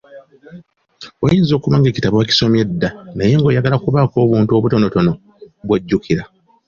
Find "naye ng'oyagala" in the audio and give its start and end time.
3.17-3.75